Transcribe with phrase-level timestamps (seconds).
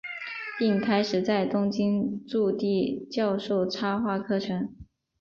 [0.57, 4.73] 并开始在东京筑地教授插画课程。